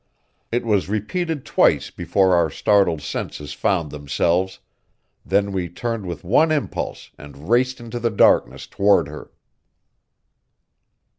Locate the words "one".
6.23-6.51